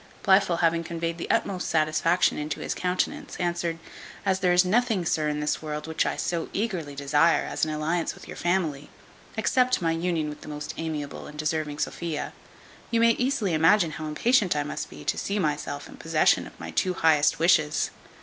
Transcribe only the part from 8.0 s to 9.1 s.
with your family,